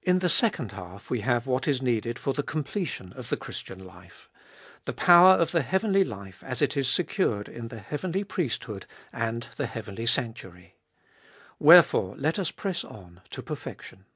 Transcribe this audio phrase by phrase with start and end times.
[0.00, 3.36] In the second half we have what is needed for the com pletion of the
[3.36, 4.30] Christian life;
[4.86, 8.86] the power of the heavenly life as it is secured in the heavenly priest hood
[9.12, 10.78] and the heavenly sanctuary.
[11.58, 14.06] Wherefore, let us press on to perfection.